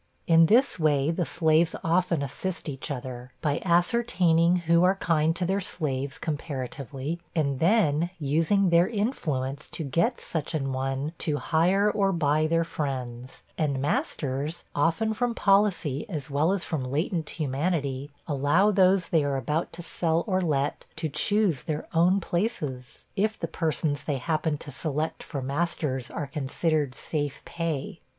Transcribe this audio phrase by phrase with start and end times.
[0.25, 5.45] In this way the slaves often assist each other, by ascertaining who are kind to
[5.45, 11.87] their slaves, comparatively; and then using their influence to get such an one to hire
[11.91, 18.09] or buy their friends; and masters, often from policy, as well as from latent humanity,
[18.27, 23.39] allow those they are about to sell or let, to choose their own places, if
[23.39, 27.99] the persons they happen to select for masters are considered safe pay.